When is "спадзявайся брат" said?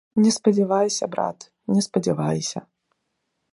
0.37-1.45